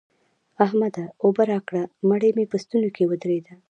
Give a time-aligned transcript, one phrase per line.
[0.65, 1.03] احمده!
[1.23, 3.53] اوبه راکړه؛ مړۍ مې په ستونې ودرېده.